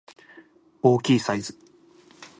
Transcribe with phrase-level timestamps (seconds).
[0.81, 1.55] 大きいサイズ